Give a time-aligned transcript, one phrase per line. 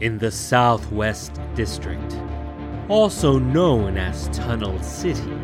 [0.00, 2.16] in the Southwest District,
[2.88, 5.34] also known as Tunnel City,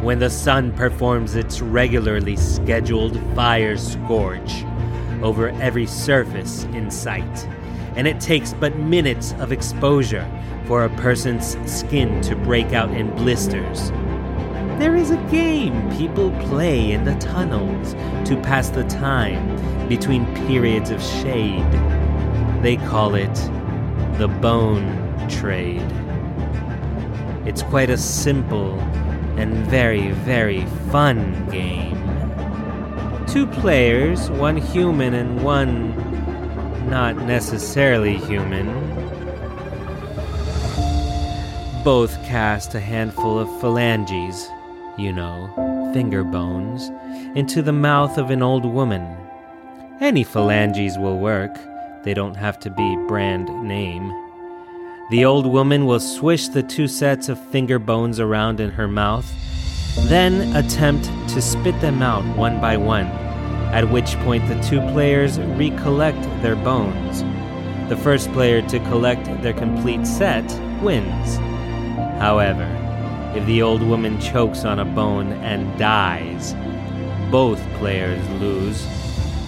[0.00, 4.64] when the sun performs its regularly scheduled fire scorch
[5.22, 7.48] over every surface in sight,
[7.96, 10.28] and it takes but minutes of exposure
[10.66, 13.90] for a person's skin to break out in blisters.
[14.78, 17.94] There is a game people play in the tunnels
[18.28, 21.66] to pass the time between periods of shade.
[22.62, 23.36] They call it
[24.18, 25.80] the bone trade.
[27.46, 28.78] It's quite a simple
[29.38, 31.96] and very, very fun game.
[33.28, 35.94] Two players, one human and one
[36.90, 38.66] not necessarily human,
[41.84, 44.48] both cast a handful of phalanges,
[44.96, 46.90] you know, finger bones,
[47.36, 49.16] into the mouth of an old woman.
[50.00, 51.56] Any phalanges will work,
[52.08, 54.08] they don't have to be brand name.
[55.10, 59.30] The old woman will swish the two sets of finger bones around in her mouth,
[60.08, 63.08] then attempt to spit them out one by one,
[63.74, 67.22] at which point the two players recollect their bones.
[67.90, 70.50] The first player to collect their complete set
[70.82, 71.36] wins.
[72.16, 72.64] However,
[73.36, 76.54] if the old woman chokes on a bone and dies,
[77.30, 78.82] both players lose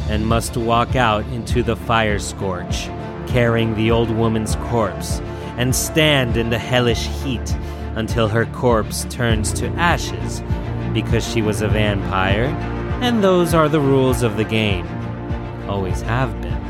[0.09, 2.87] and must walk out into the fire scorch,
[3.27, 5.21] carrying the old woman's corpse,
[5.57, 7.55] and stand in the hellish heat
[7.97, 10.43] until her corpse turns to ashes
[10.93, 12.47] because she was a vampire,
[13.03, 14.87] and those are the rules of the game.
[15.69, 16.61] Always have been.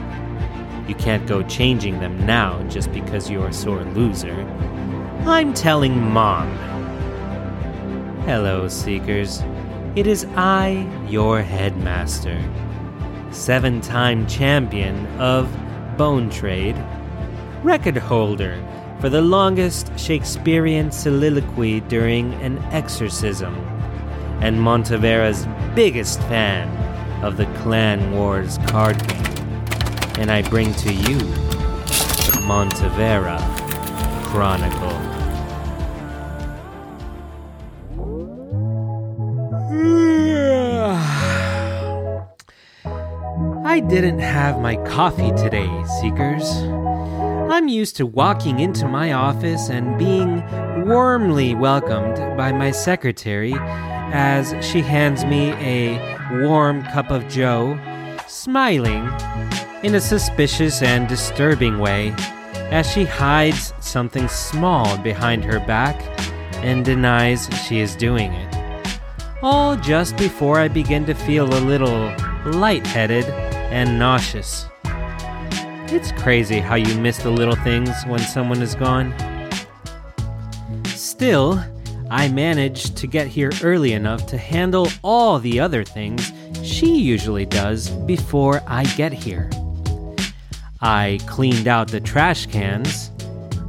[0.88, 4.34] You can't go changing them now just because you're a sore loser.
[5.24, 6.50] I'm telling Mom.
[8.26, 9.42] Hello, Seekers.
[9.96, 12.38] It is I, your headmaster
[13.30, 15.48] seven time champion of
[15.96, 16.76] Bone Trade,
[17.62, 18.62] record holder
[19.00, 23.54] for the longest Shakespearean soliloquy during an exorcism,
[24.40, 26.68] and Montevera's biggest fan
[27.24, 29.26] of the Clan Wars card game.
[30.18, 33.38] And I bring to you the Montevera
[34.26, 35.09] Chronicle.
[43.90, 45.68] Didn't have my coffee today,
[46.00, 46.48] Seekers.
[47.52, 50.44] I'm used to walking into my office and being
[50.86, 55.98] warmly welcomed by my secretary as she hands me a
[56.46, 57.76] warm cup of joe,
[58.28, 59.10] smiling
[59.82, 62.14] in a suspicious and disturbing way
[62.70, 66.00] as she hides something small behind her back
[66.62, 68.56] and denies she is doing it.
[69.42, 72.14] All just before I begin to feel a little
[72.46, 74.66] lightheaded and nauseous.
[75.92, 79.14] It's crazy how you miss the little things when someone is gone.
[80.84, 81.62] Still,
[82.10, 86.32] I managed to get here early enough to handle all the other things
[86.62, 89.50] she usually does before I get here.
[90.80, 93.10] I cleaned out the trash cans.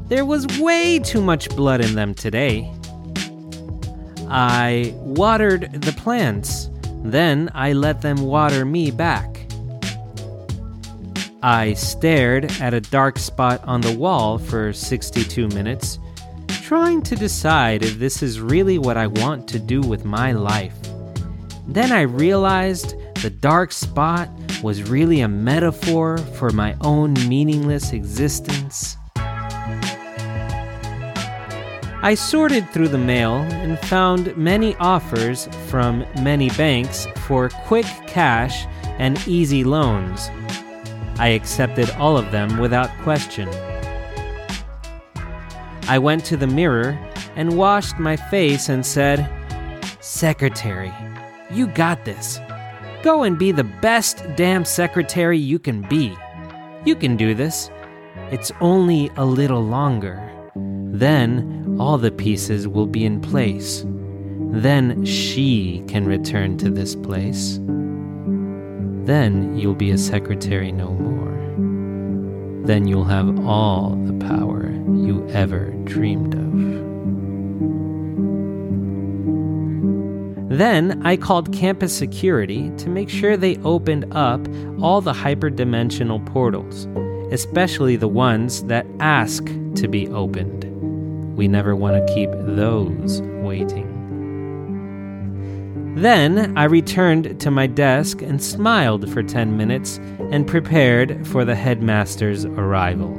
[0.07, 2.71] There was way too much blood in them today.
[4.29, 6.69] I watered the plants.
[7.03, 9.40] Then I let them water me back.
[11.43, 15.97] I stared at a dark spot on the wall for 62 minutes,
[16.47, 20.75] trying to decide if this is really what I want to do with my life.
[21.67, 22.93] Then I realized
[23.23, 24.29] the dark spot
[24.61, 28.95] was really a metaphor for my own meaningless existence.
[32.03, 38.67] I sorted through the mail and found many offers from many banks for quick cash
[38.99, 40.29] and easy loans.
[41.21, 43.47] I accepted all of them without question.
[45.83, 46.97] I went to the mirror
[47.35, 49.29] and washed my face and said,
[49.99, 50.91] Secretary,
[51.51, 52.39] you got this.
[53.03, 56.17] Go and be the best damn secretary you can be.
[56.85, 57.69] You can do this.
[58.31, 60.27] It's only a little longer.
[60.55, 63.85] Then all the pieces will be in place.
[64.53, 67.59] Then she can return to this place.
[69.03, 71.20] Then you'll be a secretary no more.
[72.65, 76.41] Then you'll have all the power you ever dreamed of.
[80.57, 84.45] Then I called campus security to make sure they opened up
[84.81, 86.87] all the hyperdimensional portals,
[87.33, 90.65] especially the ones that ask to be opened.
[91.37, 93.90] We never want to keep those waiting.
[95.95, 99.99] Then I returned to my desk and smiled for 10 minutes
[100.31, 103.17] and prepared for the headmaster's arrival.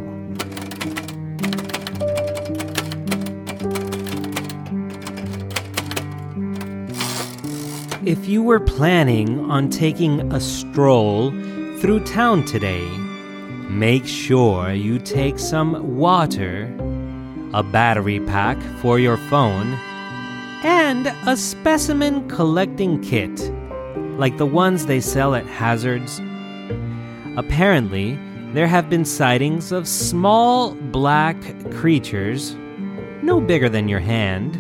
[8.05, 11.31] If you were planning on taking a stroll
[11.79, 12.89] through town today,
[13.69, 16.65] make sure you take some water,
[17.53, 19.79] a battery pack for your phone,
[20.65, 23.53] and a specimen collecting kit,
[24.19, 26.21] like the ones they sell at Hazards.
[27.37, 28.17] Apparently,
[28.53, 31.37] there have been sightings of small black
[31.73, 32.55] creatures,
[33.23, 34.57] no bigger than your hand,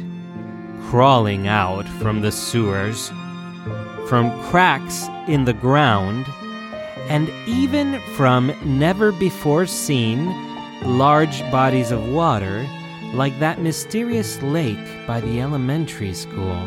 [0.88, 3.10] crawling out from the sewers,
[4.08, 6.26] from cracks in the ground,
[7.08, 10.26] and even from never before seen
[10.82, 12.66] large bodies of water
[13.12, 16.66] like that mysterious lake by the elementary school.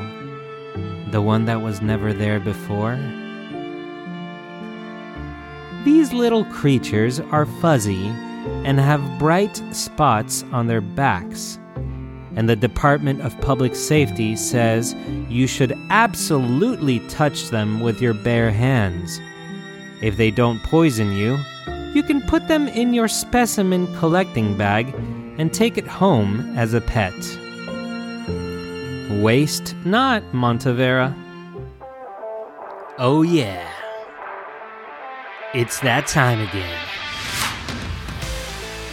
[1.12, 2.98] The one that was never there before.
[5.84, 8.08] These little creatures are fuzzy
[8.64, 11.60] and have bright spots on their backs
[12.36, 14.94] and the Department of Public Safety says
[15.30, 19.20] you should absolutely touch them with your bare hands.
[20.02, 21.38] If they don't poison you,
[21.94, 24.94] you can put them in your specimen collecting bag
[25.38, 27.14] and take it home as a pet.
[29.22, 31.14] Waste not, Montevera.
[32.98, 33.70] Oh, yeah.
[35.54, 36.80] It's that time again.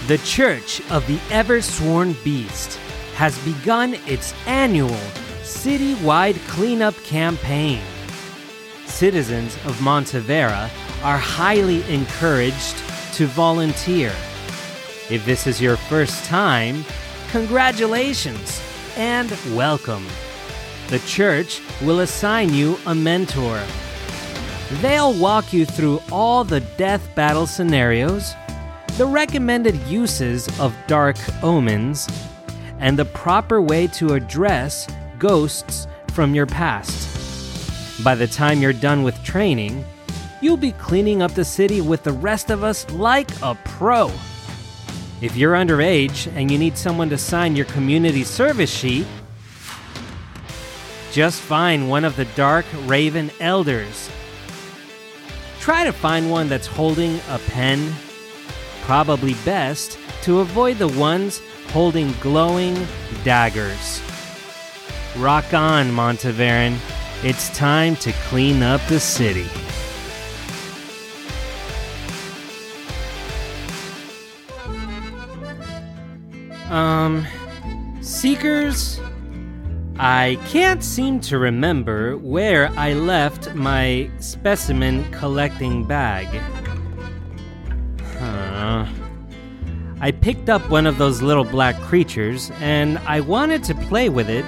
[0.06, 2.78] The Church of the Ever Sworn Beast
[3.14, 5.00] has begun its annual
[5.42, 7.80] citywide cleanup campaign.
[8.86, 10.68] Citizens of Montevera
[11.04, 12.76] are highly encouraged
[13.14, 14.12] to volunteer.
[15.12, 16.86] If this is your first time,
[17.32, 18.62] congratulations
[18.96, 20.06] and welcome.
[20.88, 23.62] The church will assign you a mentor.
[24.80, 28.32] They'll walk you through all the death battle scenarios,
[28.96, 32.08] the recommended uses of dark omens,
[32.78, 34.88] and the proper way to address
[35.18, 38.02] ghosts from your past.
[38.02, 39.84] By the time you're done with training,
[40.40, 44.10] you'll be cleaning up the city with the rest of us like a pro.
[45.22, 49.06] If you're underage and you need someone to sign your community service sheet,
[51.12, 54.10] just find one of the Dark Raven Elders.
[55.60, 57.94] Try to find one that's holding a pen.
[58.80, 62.74] Probably best to avoid the ones holding glowing
[63.22, 64.02] daggers.
[65.16, 66.76] Rock on, Monteveran.
[67.22, 69.46] It's time to clean up the city.
[76.72, 77.26] Um,
[78.00, 78.98] Seekers,
[79.98, 86.28] I can't seem to remember where I left my specimen collecting bag.
[88.18, 88.86] Huh.
[90.00, 94.30] I picked up one of those little black creatures and I wanted to play with
[94.30, 94.46] it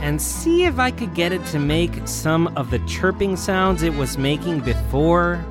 [0.00, 3.94] and see if I could get it to make some of the chirping sounds it
[3.94, 5.44] was making before.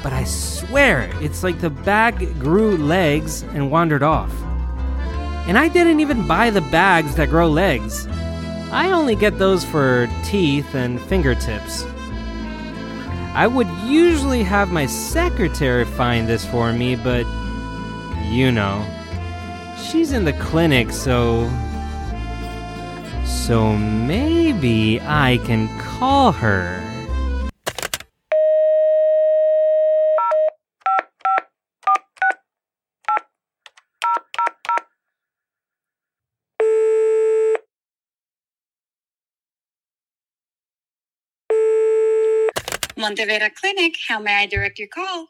[0.00, 4.32] But I swear, it's like the bag grew legs and wandered off.
[5.48, 8.06] And I didn't even buy the bags that grow legs.
[8.70, 11.84] I only get those for teeth and fingertips.
[13.34, 17.26] I would usually have my secretary find this for me, but
[18.26, 18.84] you know.
[19.82, 21.50] She's in the clinic, so.
[23.24, 26.87] So maybe I can call her.
[42.98, 45.28] Montevera Clinic, how may I direct your call?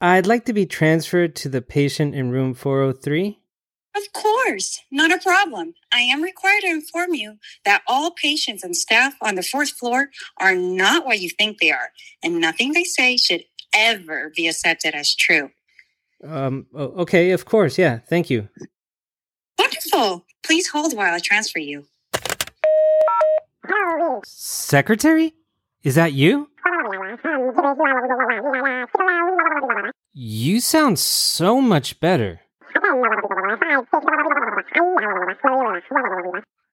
[0.00, 3.38] I'd like to be transferred to the patient in room 403.
[3.94, 5.74] Of course, not a problem.
[5.92, 10.08] I am required to inform you that all patients and staff on the fourth floor
[10.38, 11.90] are not what you think they are,
[12.22, 13.44] and nothing they say should
[13.74, 15.50] ever be accepted as true.
[16.24, 18.48] Um, okay, of course, yeah, thank you.
[19.58, 20.24] Wonderful.
[20.42, 21.86] Please hold while I transfer you.
[24.24, 25.34] Secretary?
[25.82, 26.49] Is that you?
[30.12, 32.40] You sound so much better.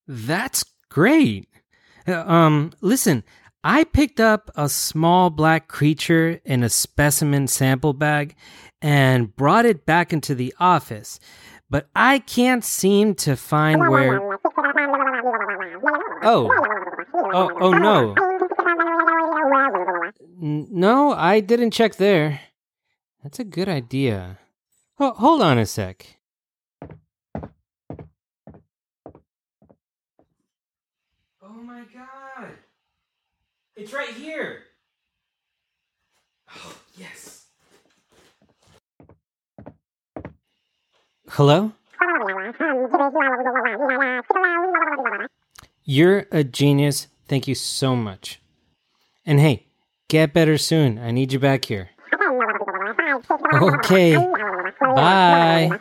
[0.07, 1.47] That's great.
[2.07, 3.23] Uh, um, listen,
[3.63, 8.35] I picked up a small black creature in a specimen sample bag
[8.81, 11.19] and brought it back into the office,
[11.69, 14.19] but I can't seem to find where.
[16.23, 16.49] Oh,
[17.13, 18.15] oh, oh no.
[20.19, 22.39] No, I didn't check there.
[23.23, 24.39] That's a good idea.
[24.99, 26.17] Oh, hold on a sec.
[31.41, 32.51] Oh my god!
[33.75, 34.63] It's right here.
[36.55, 37.45] Oh, yes.
[41.29, 41.73] Hello?
[45.83, 47.07] You're a genius.
[47.27, 48.41] Thank you so much.
[49.25, 49.66] And hey,
[50.07, 50.97] get better soon.
[50.99, 51.89] I need you back here.
[53.53, 54.15] Okay.
[54.79, 55.79] Bye.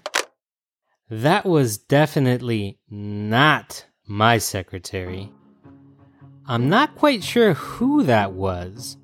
[1.11, 5.33] That was definitely not my secretary.
[6.47, 8.97] I'm not quite sure who that was,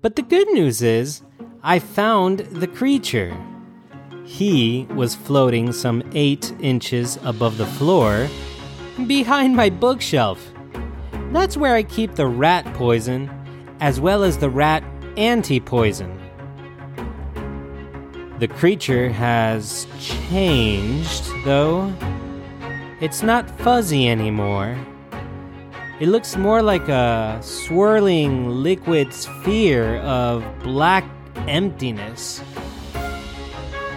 [0.00, 1.22] but the good news is
[1.62, 3.36] I found the creature.
[4.24, 8.28] He was floating some eight inches above the floor
[9.06, 10.52] behind my bookshelf.
[11.32, 13.28] That's where I keep the rat poison
[13.80, 14.82] as well as the rat
[15.16, 16.20] anti poison.
[18.38, 21.92] The creature has changed, though.
[23.00, 24.76] It's not fuzzy anymore.
[26.00, 31.04] It looks more like a swirling liquid sphere of black
[31.46, 32.42] emptiness.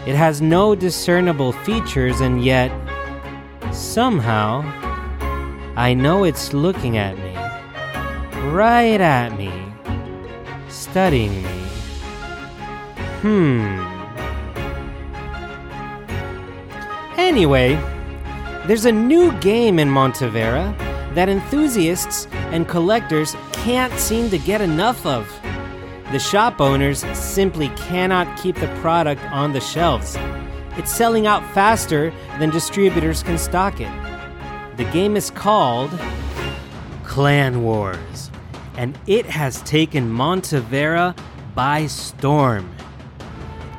[0.05, 2.72] It has no discernible features, and yet,
[3.74, 4.62] somehow,
[5.75, 7.34] I know it's looking at me.
[8.51, 9.66] Right at me.
[10.91, 11.50] Studying me.
[13.22, 13.98] Hmm.
[17.17, 17.75] Anyway,
[18.67, 20.77] there's a new game in Montevera
[21.13, 25.27] that enthusiasts and collectors can't seem to get enough of.
[26.12, 30.15] The shop owners simply cannot keep the product on the shelves.
[30.77, 33.91] It's selling out faster than distributors can stock it.
[34.77, 35.91] The game is called
[37.03, 38.26] Clan Wars,
[38.77, 41.17] and it has taken Montevera
[41.53, 42.72] by storm.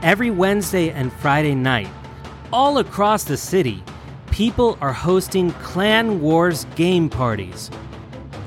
[0.02, 1.88] Every Wednesday and Friday night,
[2.52, 3.83] all across the city,
[4.31, 7.71] people are hosting Clan Wars game parties.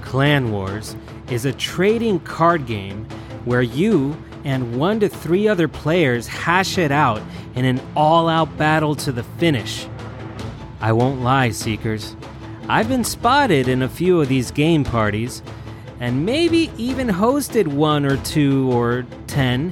[0.01, 0.95] Clan Wars
[1.29, 3.05] is a trading card game
[3.45, 7.21] where you and one to three other players hash it out
[7.55, 9.87] in an all out battle to the finish.
[10.79, 12.15] I won't lie, Seekers.
[12.67, 15.43] I've been spotted in a few of these game parties,
[16.01, 19.71] and maybe even hosted one or two or ten.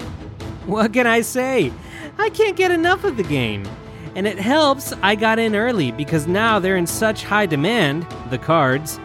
[0.67, 1.73] What can I say?
[2.19, 3.67] I can't get enough of the game.
[4.15, 8.37] And it helps I got in early because now they're in such high demand, the
[8.37, 8.99] cards,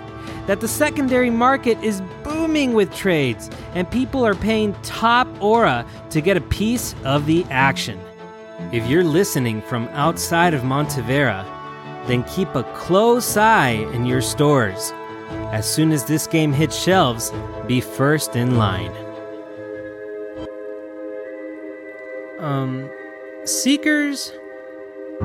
[0.47, 6.21] that the secondary market is booming with trades, and people are paying top aura to
[6.21, 7.99] get a piece of the action.
[8.71, 11.45] If you're listening from outside of Montevera,
[12.07, 14.93] then keep a close eye in your stores.
[15.55, 17.33] As soon as this game hits shelves,
[17.69, 18.91] be first in line.
[22.41, 22.91] Um,
[23.45, 24.33] Seekers,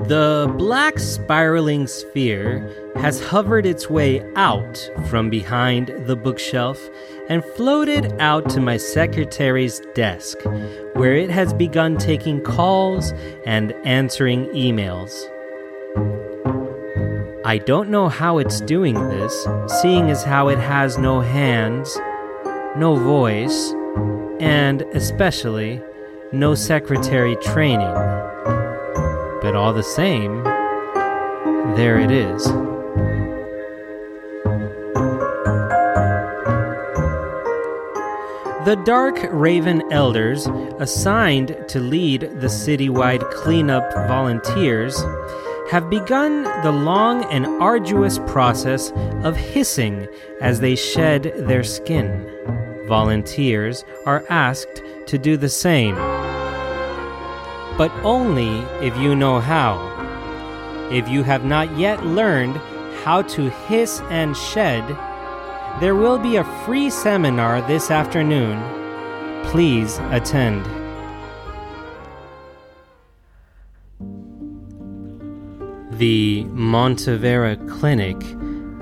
[0.05, 6.79] the black spiraling sphere has hovered its way out from behind the bookshelf
[7.27, 10.37] and floated out to my secretary's desk,
[10.93, 13.13] where it has begun taking calls
[13.47, 15.27] and answering emails.
[17.45, 19.47] I don't know how it's doing this,
[19.81, 21.97] seeing as how it has no hands,
[22.75, 23.73] no voice,
[24.41, 25.81] and especially
[26.33, 27.93] no secretary training.
[29.41, 30.43] But all the same,
[31.75, 32.43] there it is.
[38.65, 40.45] The Dark Raven Elders,
[40.79, 45.01] assigned to lead the citywide cleanup volunteers,
[45.69, 48.91] have begun the long and arduous process
[49.23, 50.07] of hissing
[50.41, 52.27] as they shed their skin.
[52.87, 55.93] Volunteers are asked to do the same,
[57.77, 59.77] but only if you know how.
[60.91, 62.57] If you have not yet learned
[63.03, 64.83] how to hiss and shed,
[65.79, 68.59] there will be a free seminar this afternoon.
[69.45, 70.78] Please attend.
[75.99, 78.15] The Montevera Clinic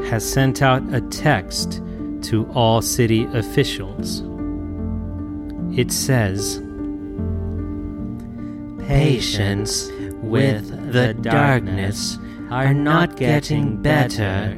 [0.08, 1.82] has sent out a text
[2.30, 4.22] to all city officials.
[5.76, 6.62] It says
[8.88, 9.90] Patients
[10.22, 12.20] with the darkness
[12.52, 14.56] are not getting better,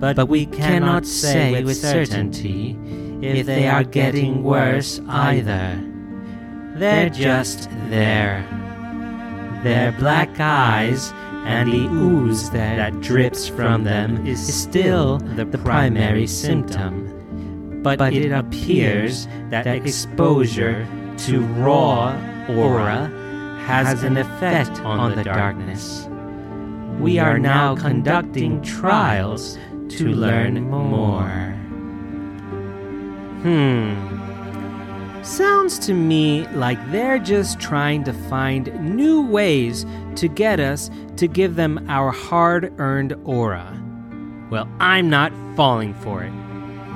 [0.00, 2.76] but we cannot say with certainty
[3.22, 5.80] if they are getting worse either.
[6.74, 8.44] They're just there.
[9.62, 11.12] Their black eyes
[11.44, 17.82] and the ooze that drips from them is still the primary symptom.
[17.82, 20.86] But it appears that exposure
[21.18, 22.12] to raw
[22.48, 23.08] aura
[23.66, 26.08] has an effect on the darkness.
[26.98, 29.56] We are now conducting trials
[29.90, 31.54] to learn more.
[33.42, 34.09] Hmm.
[35.22, 39.84] Sounds to me like they're just trying to find new ways
[40.16, 43.78] to get us to give them our hard earned aura.
[44.50, 46.32] Well, I'm not falling for it.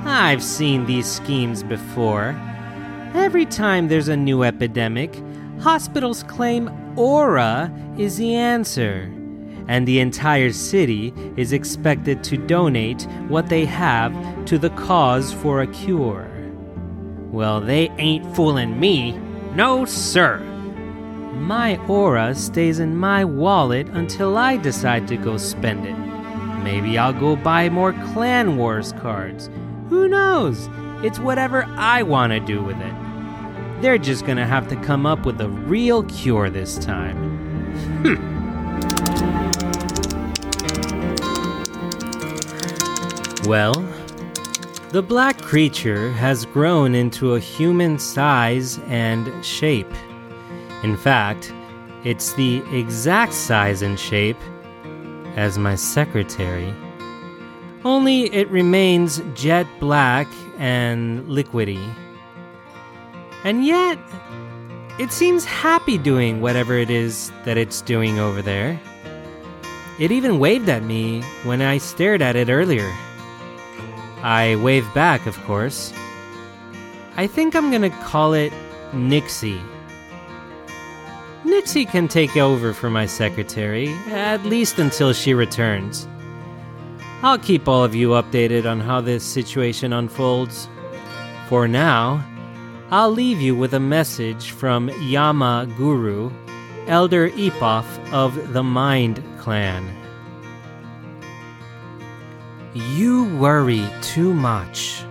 [0.05, 2.35] I've seen these schemes before.
[3.13, 5.21] Every time there's a new epidemic,
[5.59, 9.03] hospitals claim aura is the answer,
[9.67, 14.13] and the entire city is expected to donate what they have
[14.45, 16.34] to the cause for a cure.
[17.35, 19.11] Well, they ain't fooling me.
[19.55, 20.39] No, sir.
[21.33, 25.97] My aura stays in my wallet until I decide to go spend it.
[26.63, 29.49] Maybe I'll go buy more Clan Wars cards.
[29.89, 30.69] Who knows?
[31.03, 32.93] It's whatever I want to do with it.
[33.81, 37.17] They're just gonna have to come up with a real cure this time.
[38.05, 38.15] Hmm.
[43.49, 43.73] well,
[44.95, 49.93] the black creature has grown into a human size and shape.
[50.83, 51.51] In fact,
[52.05, 54.39] it's the exact size and shape
[55.35, 56.73] as my secretary.
[57.83, 60.27] Only it remains jet black
[60.59, 61.93] and liquidy.
[63.43, 63.99] And yet,
[64.97, 68.79] it seems happy doing whatever it is that it's doing over there.
[69.99, 72.89] It even waved at me when I stared at it earlier.
[74.25, 75.93] I wave back, of course.
[77.15, 78.51] I think I'm gonna call it
[78.91, 79.61] Nixie.
[81.43, 86.07] Nixie can take over for my secretary, at least until she returns.
[87.21, 90.67] I'll keep all of you updated on how this situation unfolds.
[91.47, 92.25] For now,
[92.89, 96.31] I'll leave you with a message from Yama Guru,
[96.87, 99.85] Elder Ipoff of the Mind Clan.
[102.77, 105.01] You worry too much.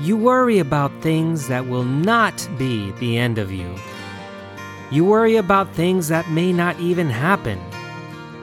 [0.00, 3.74] You worry about things that will not be the end of you.
[4.92, 7.60] You worry about things that may not even happen.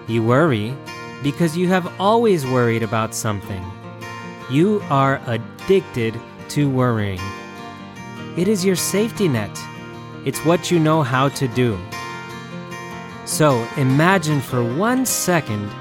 [0.09, 0.75] You worry
[1.23, 3.63] because you have always worried about something.
[4.49, 7.21] You are addicted to worrying.
[8.35, 9.57] It is your safety net.
[10.25, 11.79] It's what you know how to do.
[13.23, 15.71] So imagine for one second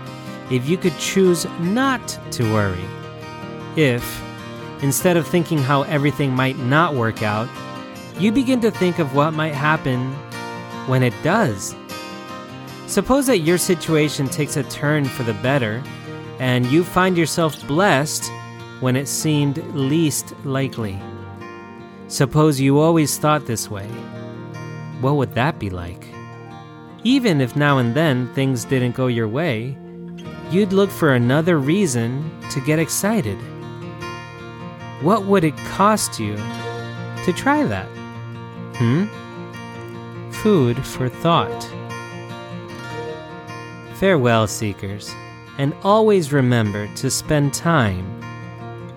[0.50, 2.84] if you could choose not to worry.
[3.76, 4.22] If,
[4.82, 7.48] instead of thinking how everything might not work out,
[8.18, 10.12] you begin to think of what might happen
[10.86, 11.76] when it does.
[12.86, 15.82] Suppose that your situation takes a turn for the better,
[16.38, 18.30] and you find yourself blessed
[18.80, 20.98] when it seemed least likely.
[22.08, 23.86] Suppose you always thought this way.
[25.00, 26.08] What would that be like?
[27.04, 29.76] Even if now and then things didn't go your way,
[30.50, 33.38] you'd look for another reason to get excited.
[35.02, 37.88] What would it cost you to try that?
[38.76, 39.06] Hmm?
[40.32, 41.64] Food for thought.
[43.96, 45.12] Farewell, seekers,
[45.58, 48.06] and always remember to spend time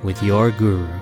[0.03, 1.00] with your guru.